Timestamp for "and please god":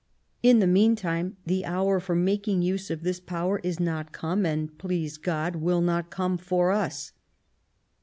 4.47-5.57